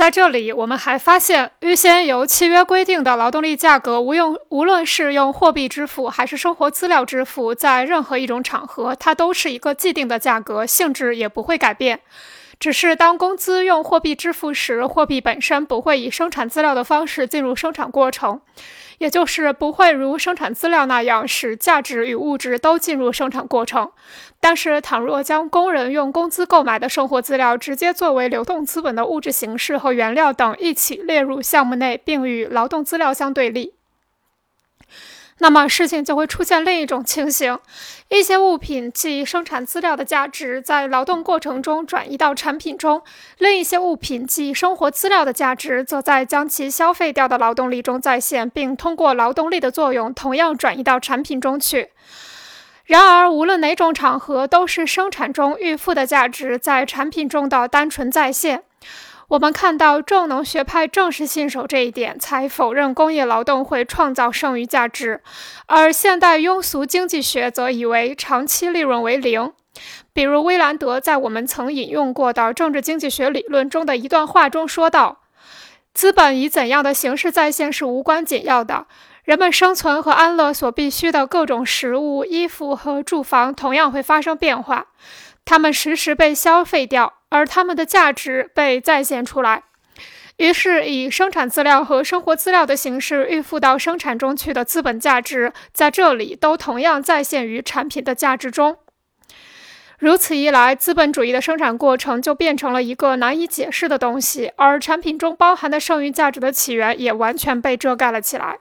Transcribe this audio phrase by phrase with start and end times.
[0.00, 12.00] 在这里，我们还发现，预先由契约规定的劳动力价格，无用无论是用货币支付还是生活资料支付，在任何一种场合，它都是一个既定的价格，性质也不会改变。
[12.60, 18.42] 只是当工资用货币支付时，货币本身不会以生产资料的方式进入生产过程，
[18.98, 23.90] 也就是不会如生产资料那样使价值与物质都进入生产过程。
[24.40, 33.79] 但是，倘若将工人用工资购买的生活资料直接作为流动资本的物质形式和原料等一起列入项目内，并与劳动资料相对立。
[35.42, 37.58] 那么事情就会出现另一种情形：
[38.10, 43.00] 一些物品即生产资料的价值在劳动过程中转移到产品中；
[43.38, 51.88] 另一些物品即生活资料的价值则在将其消费掉的劳动力中再现，并通过劳动力的作用同样转移到产品中去。
[52.84, 58.64] 然而，无论哪种场合，都是生产中预付的价值在产品中的单纯再现。
[59.30, 65.20] 我们看到重农学派正是信守这一点，才否认工业劳动会创造剩余价值；
[65.66, 69.52] 而现代庸俗经济学则以为长期利润为零。
[70.12, 75.20] 比如，威兰德在我们曾引用过的政治经济学理论中的一段话中说道
[75.94, 78.88] ：“资本以怎样的形式再现是无关紧要的，
[79.22, 84.86] 人们生存和安乐所必需的各种食物、衣服和住房同样会发生变化，
[85.44, 89.62] 它们时时被消费掉。”而它们的价值被再现出来，
[90.36, 98.76] 于是以生产资料和生活资料的形式预付到生产中去的资本价值，在这里都同样再现于产品的价值中。
[99.98, 108.60] 如此一来，资本主义的生产过程就变成了一个难以解释的东西，而产品中包含的剩余价值的起源也完全被遮盖了起来。